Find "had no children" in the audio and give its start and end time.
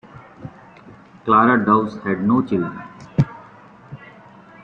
2.03-2.81